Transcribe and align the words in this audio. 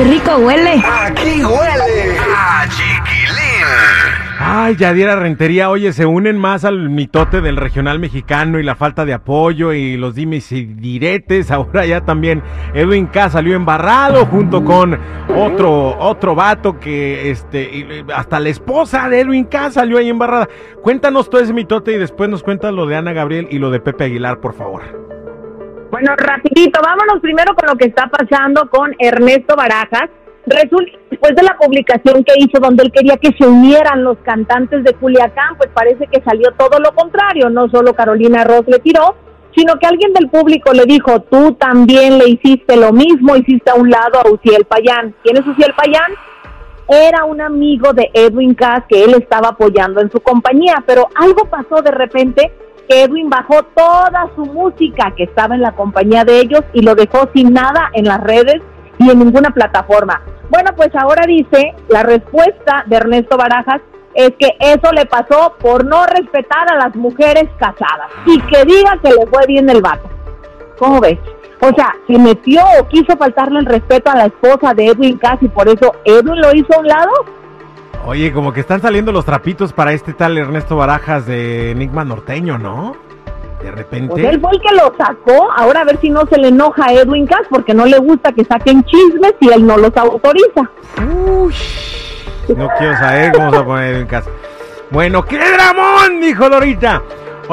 qué 0.00 0.04
rico 0.04 0.36
huele! 0.36 0.82
Aquí 0.84 1.44
huele 1.44 2.18
a 2.18 2.66
chiquilín. 2.68 3.66
Ay, 4.42 4.74
Yadira 4.76 5.16
Rentería, 5.16 5.68
oye, 5.68 5.92
se 5.92 6.06
unen 6.06 6.38
más 6.38 6.64
al 6.64 6.88
mitote 6.88 7.42
del 7.42 7.56
regional 7.56 7.98
mexicano 7.98 8.58
y 8.58 8.62
la 8.62 8.74
falta 8.74 9.04
de 9.04 9.12
apoyo 9.12 9.74
y 9.74 9.98
los 9.98 10.14
dimes 10.14 10.50
y 10.52 10.64
diretes. 10.64 11.50
Ahora 11.50 11.84
ya 11.84 12.00
también 12.00 12.42
Edwin 12.72 13.06
K 13.06 13.28
salió 13.28 13.54
embarrado 13.54 14.24
junto 14.24 14.64
con 14.64 14.98
otro, 15.36 15.98
otro 15.98 16.34
vato 16.34 16.80
que, 16.80 17.30
este, 17.30 17.62
y 17.62 18.04
hasta 18.14 18.40
la 18.40 18.48
esposa 18.48 19.10
de 19.10 19.20
Edwin 19.20 19.44
K 19.44 19.70
salió 19.70 19.98
ahí 19.98 20.08
embarrada. 20.08 20.48
Cuéntanos 20.82 21.28
todo 21.28 21.42
ese 21.42 21.52
mitote 21.52 21.92
y 21.92 21.98
después 21.98 22.30
nos 22.30 22.42
cuentas 22.42 22.72
lo 22.72 22.86
de 22.86 22.96
Ana 22.96 23.12
Gabriel 23.12 23.48
y 23.50 23.58
lo 23.58 23.70
de 23.70 23.80
Pepe 23.80 24.04
Aguilar, 24.04 24.40
por 24.40 24.54
favor. 24.54 25.09
Bueno, 26.00 26.16
rapidito, 26.16 26.80
vámonos 26.82 27.20
primero 27.20 27.54
con 27.54 27.68
lo 27.68 27.76
que 27.76 27.84
está 27.84 28.08
pasando 28.08 28.70
con 28.70 28.96
Ernesto 28.98 29.54
Barajas. 29.54 30.08
Resulta, 30.46 30.92
después 31.10 31.36
de 31.36 31.42
la 31.42 31.58
publicación 31.58 32.24
que 32.24 32.32
hizo 32.38 32.58
donde 32.58 32.84
él 32.84 32.90
quería 32.90 33.18
que 33.18 33.36
se 33.36 33.46
unieran 33.46 34.02
los 34.02 34.16
cantantes 34.24 34.82
de 34.82 34.94
Culiacán, 34.94 35.58
pues 35.58 35.68
parece 35.74 36.06
que 36.06 36.22
salió 36.22 36.52
todo 36.52 36.78
lo 36.78 36.94
contrario, 36.94 37.50
no 37.50 37.68
solo 37.68 37.92
Carolina 37.92 38.44
Ross 38.44 38.64
le 38.66 38.78
tiró, 38.78 39.14
sino 39.54 39.74
que 39.78 39.86
alguien 39.86 40.14
del 40.14 40.30
público 40.30 40.72
le 40.72 40.84
dijo, 40.86 41.20
tú 41.20 41.52
también 41.60 42.16
le 42.16 42.30
hiciste 42.30 42.78
lo 42.78 42.94
mismo, 42.94 43.36
hiciste 43.36 43.70
a 43.70 43.74
un 43.74 43.90
lado 43.90 44.20
a 44.24 44.30
Uciel 44.30 44.64
Payán. 44.64 45.14
¿Quién 45.22 45.36
es 45.36 45.46
Uciel 45.46 45.74
Payán? 45.74 46.12
Era 46.92 47.24
un 47.24 47.40
amigo 47.40 47.92
de 47.92 48.10
Edwin 48.12 48.52
Cass 48.52 48.82
que 48.88 49.04
él 49.04 49.14
estaba 49.14 49.50
apoyando 49.50 50.00
en 50.00 50.10
su 50.10 50.18
compañía, 50.18 50.82
pero 50.84 51.08
algo 51.14 51.44
pasó 51.44 51.82
de 51.82 51.92
repente 51.92 52.52
que 52.88 53.04
Edwin 53.04 53.30
bajó 53.30 53.62
toda 53.76 54.28
su 54.34 54.44
música 54.44 55.12
que 55.16 55.22
estaba 55.22 55.54
en 55.54 55.62
la 55.62 55.70
compañía 55.70 56.24
de 56.24 56.40
ellos 56.40 56.62
y 56.72 56.82
lo 56.82 56.96
dejó 56.96 57.28
sin 57.32 57.52
nada 57.52 57.90
en 57.92 58.06
las 58.06 58.20
redes 58.20 58.60
y 58.98 59.08
en 59.08 59.20
ninguna 59.20 59.50
plataforma. 59.50 60.20
Bueno, 60.48 60.70
pues 60.74 60.88
ahora 60.96 61.24
dice 61.28 61.76
la 61.88 62.02
respuesta 62.02 62.82
de 62.86 62.96
Ernesto 62.96 63.36
Barajas 63.36 63.80
es 64.14 64.32
que 64.40 64.56
eso 64.58 64.90
le 64.92 65.06
pasó 65.06 65.54
por 65.60 65.84
no 65.84 66.04
respetar 66.06 66.72
a 66.72 66.76
las 66.76 66.96
mujeres 66.96 67.44
casadas 67.60 68.10
y 68.26 68.40
que 68.40 68.64
diga 68.64 68.98
que 69.00 69.10
le 69.10 69.26
fue 69.28 69.46
bien 69.46 69.70
el 69.70 69.80
vato. 69.80 70.10
¿Cómo 70.76 71.00
ves? 71.00 71.20
O 71.60 71.74
sea, 71.74 71.94
se 72.06 72.18
metió 72.18 72.62
o 72.78 72.88
quiso 72.88 73.16
faltarle 73.16 73.60
el 73.60 73.66
respeto 73.66 74.10
a 74.10 74.16
la 74.16 74.26
esposa 74.26 74.72
de 74.74 74.86
Edwin 74.86 75.18
Cass 75.18 75.38
y 75.42 75.48
por 75.48 75.68
eso 75.68 75.94
Edwin 76.04 76.40
lo 76.40 76.54
hizo 76.54 76.74
a 76.74 76.80
un 76.80 76.86
lado. 76.86 77.10
Oye, 78.06 78.32
como 78.32 78.52
que 78.52 78.60
están 78.60 78.80
saliendo 78.80 79.12
los 79.12 79.26
trapitos 79.26 79.72
para 79.74 79.92
este 79.92 80.14
tal 80.14 80.38
Ernesto 80.38 80.76
Barajas 80.76 81.26
de 81.26 81.72
Enigma 81.72 82.02
Norteño, 82.04 82.56
¿no? 82.56 82.96
De 83.62 83.70
repente. 83.70 84.08
Pues 84.08 84.24
él 84.24 84.40
fue 84.40 84.52
el 84.52 84.60
que 84.62 84.74
lo 84.74 84.94
sacó. 84.96 85.52
Ahora 85.54 85.82
a 85.82 85.84
ver 85.84 86.00
si 86.00 86.08
no 86.08 86.26
se 86.26 86.38
le 86.38 86.48
enoja 86.48 86.86
a 86.86 86.94
Edwin 86.94 87.26
Cass 87.26 87.46
porque 87.50 87.74
no 87.74 87.84
le 87.84 87.98
gusta 87.98 88.32
que 88.32 88.42
saquen 88.44 88.82
chismes 88.84 89.34
y 89.40 89.50
él 89.50 89.66
no 89.66 89.76
los 89.76 89.94
autoriza. 89.94 90.70
Uy, 90.96 91.54
no 92.56 92.68
quiero 92.78 92.96
saber 92.96 93.32
cómo 93.32 93.50
se 93.50 93.56
va 93.56 93.62
a 93.62 93.66
poner 93.66 93.94
en 93.96 94.06
casa. 94.06 94.30
Bueno, 94.90 95.22
¡qué 95.24 95.38
dramón! 95.38 96.20
Dijo 96.22 96.48
Dorita. 96.48 97.02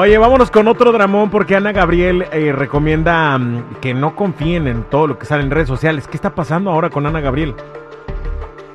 Oye, 0.00 0.16
vámonos 0.16 0.52
con 0.52 0.68
otro 0.68 0.92
dramón 0.92 1.28
porque 1.28 1.56
Ana 1.56 1.72
Gabriel 1.72 2.24
eh, 2.30 2.52
recomienda 2.52 3.36
mm, 3.36 3.80
que 3.80 3.94
no 3.94 4.14
confíen 4.14 4.68
en 4.68 4.84
todo 4.84 5.08
lo 5.08 5.18
que 5.18 5.26
sale 5.26 5.42
en 5.42 5.50
redes 5.50 5.66
sociales. 5.66 6.06
¿Qué 6.06 6.16
está 6.16 6.36
pasando 6.36 6.70
ahora 6.70 6.88
con 6.88 7.04
Ana 7.04 7.20
Gabriel? 7.20 7.56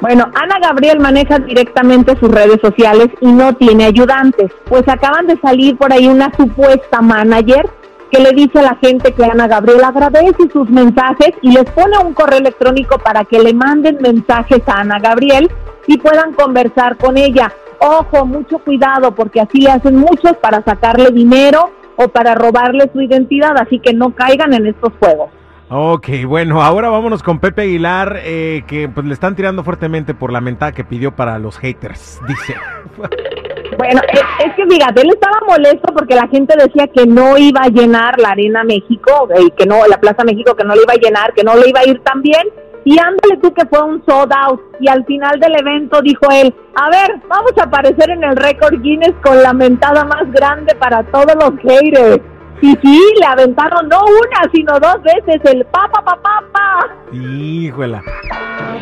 Bueno, 0.02 0.30
Ana 0.36 0.60
Gabriel 0.62 1.00
maneja 1.00 1.40
directamente 1.40 2.18
sus 2.20 2.30
redes 2.30 2.60
sociales 2.62 3.08
y 3.22 3.32
no 3.32 3.56
tiene 3.56 3.86
ayudantes, 3.86 4.52
pues 4.66 4.86
acaban 4.90 5.28
de 5.28 5.40
salir 5.40 5.78
por 5.78 5.94
ahí 5.94 6.10
una 6.10 6.30
supuesta 6.36 7.02
manager 7.02 7.70
que 8.12 8.22
le 8.22 8.32
dice 8.32 8.60
a 8.60 8.64
la 8.64 8.76
gente 8.82 9.14
que 9.14 9.24
Ana 9.24 9.48
Gabriel 9.48 9.82
agradece 9.82 10.50
sus 10.52 10.70
mensajes 10.70 11.30
y 11.42 11.54
les 11.54 11.72
pone 11.72 12.00
un 12.00 12.14
correo 12.14 12.40
electrónico 12.40 12.98
para 12.98 13.24
que 13.24 13.40
le 13.40 13.54
manden 13.54 13.98
mensajes 14.02 14.62
a 14.68 14.82
Ana 14.82 15.00
Gabriel 15.00 15.50
y 15.88 15.98
puedan 16.00 16.34
conversar 16.34 16.98
con 16.98 17.18
ella. 17.18 17.50
Ojo, 17.86 18.26
mucho 18.26 18.60
cuidado 18.60 19.14
porque 19.14 19.42
así 19.42 19.60
le 19.60 19.72
hacen 19.72 19.98
muchos 19.98 20.38
para 20.42 20.64
sacarle 20.64 21.12
dinero 21.12 21.72
o 21.98 22.08
para 22.08 22.34
robarle 22.34 22.90
su 22.94 23.02
identidad, 23.02 23.58
así 23.58 23.80
que 23.80 23.94
no 23.94 24.16
caigan 24.16 24.54
en 24.54 24.68
estos 24.68 24.94
juegos. 25.00 25.30
Ok, 25.70 26.08
bueno, 26.28 26.62
ahora 26.62 26.90
vámonos 26.90 27.24
con 27.24 27.40
Pepe 27.40 27.64
Aguilar, 27.64 28.20
eh, 28.24 28.64
que 28.68 28.88
pues 28.90 29.06
le 29.06 29.14
están 29.14 29.36
tirando 29.36 29.64
fuertemente 29.64 30.14
por 30.14 30.32
la 30.32 30.40
mentada 30.40 30.72
que 30.72 30.84
pidió 30.84 31.16
para 31.16 31.40
los 31.40 31.58
haters, 31.58 32.22
dice. 32.28 32.56
Bueno, 33.76 34.02
es, 34.14 34.22
es 34.46 34.54
que 34.54 34.68
fíjate, 34.68 35.02
él 35.02 35.10
estaba 35.10 35.40
molesto 35.48 35.92
porque 35.94 36.14
la 36.14 36.28
gente 36.28 36.56
decía 36.56 36.88
que 36.88 37.08
no 37.08 37.40
iba 37.40 37.62
a 37.62 37.70
llenar 37.70 38.20
la 38.20 38.30
Arena 38.30 38.64
México, 38.64 39.28
y 39.44 39.50
que 39.50 39.66
no, 39.66 39.88
la 39.88 40.00
Plaza 40.00 40.24
México, 40.24 40.56
que 40.56 40.64
no 40.64 40.76
le 40.76 40.84
iba 40.84 40.94
a 40.94 40.98
llenar, 40.98 41.34
que 41.34 41.44
no 41.44 41.56
le 41.56 41.70
iba 41.70 41.80
a 41.80 41.88
ir 41.88 42.00
tan 42.02 42.22
bien. 42.22 42.48
Y 42.86 42.98
ándale 43.00 43.38
tú 43.42 43.54
que 43.54 43.66
fue 43.68 43.82
un 43.82 44.04
sold 44.06 44.32
out. 44.34 44.60
Y 44.80 44.90
al 44.90 45.06
final 45.06 45.40
del 45.40 45.56
evento 45.60 46.02
dijo 46.02 46.26
él, 46.32 46.54
a 46.76 46.90
ver, 46.90 47.22
vamos 47.30 47.54
a 47.60 47.64
aparecer 47.64 48.10
en 48.10 48.24
el 48.24 48.36
récord 48.36 48.82
Guinness 48.82 49.14
con 49.24 49.42
la 49.42 49.54
mentada 49.54 50.04
más 50.06 50.30
grande 50.32 50.76
para 50.76 51.04
todos 51.04 51.34
los 51.36 51.52
haters. 51.62 52.22
Y 52.62 52.78
sí, 52.82 53.02
le 53.20 53.26
aventaron 53.26 53.90
no 53.90 54.00
una, 54.06 54.50
sino 54.54 54.80
dos 54.80 54.98
veces 55.04 55.42
el 55.54 55.66
pa, 55.66 55.90
pa, 55.92 56.02
pa, 56.04 56.16
pa, 56.22 56.44
pa. 56.54 56.88
Híjola. 57.16 58.02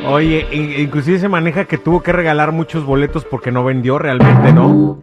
Oye, 0.08 0.48
in- 0.52 0.74
inclusive 0.80 1.18
se 1.20 1.28
maneja 1.30 1.66
que 1.66 1.78
tuvo 1.78 2.02
que 2.02 2.12
regalar 2.12 2.52
muchos 2.52 2.84
boletos 2.86 3.26
porque 3.26 3.52
no 3.52 3.64
vendió 3.64 3.98
realmente, 3.98 4.54
¿no? 4.54 5.02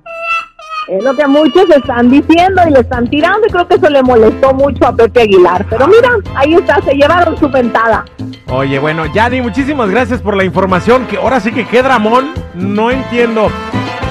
Es 0.89 1.05
lo 1.05 1.15
que 1.15 1.27
muchos 1.27 1.69
están 1.71 2.09
diciendo 2.09 2.63
y 2.67 2.71
le 2.71 2.81
están 2.81 3.07
tirando 3.09 3.47
y 3.47 3.51
creo 3.51 3.69
que 3.69 3.75
eso 3.75 3.91
le 3.91 4.03
molestó 4.03 4.55
mucho 4.55 4.87
a 4.87 4.95
Pepe 4.95 5.23
Aguilar. 5.23 5.67
Pero 5.69 5.87
mira, 5.87 6.09
ahí 6.35 6.55
está, 6.55 6.81
se 6.83 6.95
llevaron 6.95 7.37
su 7.37 7.49
ventada. 7.51 8.05
Oye, 8.51 8.79
bueno, 8.79 9.05
Yadi, 9.05 9.43
muchísimas 9.43 9.91
gracias 9.91 10.23
por 10.23 10.35
la 10.35 10.43
información, 10.43 11.07
que 11.07 11.19
ahora 11.19 11.39
sí 11.39 11.53
que 11.53 11.67
qué 11.67 11.83
dramón, 11.83 12.31
no 12.55 12.91
entiendo. 12.91 13.51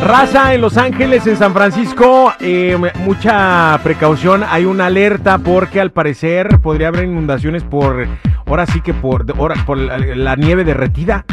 Raza 0.06 0.54
en 0.54 0.62
Los 0.62 0.78
Ángeles, 0.78 1.26
en 1.26 1.38
San 1.38 1.54
Francisco, 1.54 2.32
eh, 2.40 2.78
mucha 3.00 3.80
precaución, 3.82 4.44
hay 4.48 4.66
una 4.66 4.86
alerta 4.86 5.40
porque 5.40 5.82
al 5.82 5.92
parecer 5.92 6.60
podría 6.60 6.90
haber 6.90 7.06
inundaciones 7.06 7.64
por, 7.64 8.06
ahora 8.46 8.68
sí 8.68 8.82
que 8.82 8.94
por, 8.94 9.26
por 9.66 9.78
la 9.80 10.36
nieve 10.36 10.64
derretida. 10.64 11.26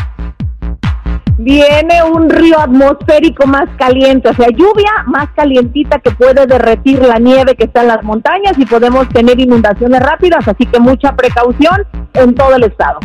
Viene 1.44 2.02
un 2.02 2.30
río 2.30 2.58
atmosférico 2.58 3.46
más 3.46 3.68
caliente, 3.76 4.30
o 4.30 4.34
sea, 4.34 4.48
lluvia 4.48 4.90
más 5.04 5.28
calientita 5.36 5.98
que 5.98 6.10
puede 6.12 6.46
derretir 6.46 7.02
la 7.02 7.18
nieve 7.18 7.54
que 7.54 7.64
está 7.64 7.82
en 7.82 7.88
las 7.88 8.02
montañas 8.02 8.58
y 8.58 8.64
podemos 8.64 9.06
tener 9.10 9.38
inundaciones 9.38 10.00
rápidas, 10.00 10.48
así 10.48 10.64
que 10.64 10.80
mucha 10.80 11.14
precaución 11.14 11.86
en 12.14 12.34
todo 12.34 12.56
el 12.56 12.64
estado. 12.64 12.98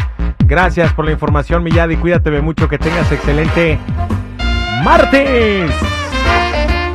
Gracias 0.45 0.93
por 0.93 1.03
la 1.03 1.11
información, 1.11 1.63
mi 1.63 1.71
Yadi, 1.71 1.97
cuídate 1.97 2.31
mucho, 2.41 2.69
que 2.69 2.77
tengas 2.77 3.11
excelente 3.11 3.77
martes. 4.85 5.69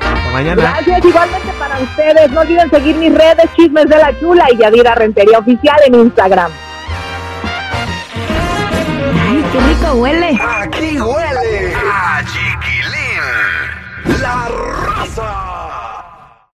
Hasta 0.00 0.30
mañana. 0.32 0.62
Gracias 0.62 1.04
igualmente 1.04 1.48
para 1.58 1.78
ustedes. 1.78 2.30
No 2.30 2.40
olviden 2.40 2.70
seguir 2.70 2.96
mis 2.96 3.12
redes, 3.12 3.50
Chismes 3.54 3.84
de 3.90 3.98
la 3.98 4.18
Chula 4.18 4.46
y 4.50 4.56
Yadira 4.56 4.94
Rentería 4.94 5.40
Oficial 5.40 5.76
en 5.88 5.94
Instagram. 5.96 6.50
huele. 9.94 10.38
Aquí 10.60 11.00
huele 11.00 11.74
a 11.74 12.22
chiquilín. 12.24 14.20
La 14.20 14.48
raza. 14.48 15.43